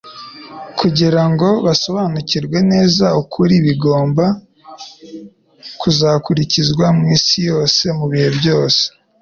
[0.79, 4.25] kugira ngo basobariukirwe neza ukuri bagomba
[5.79, 8.83] kuzakwirakwiza mu isi yose mu bihe byose.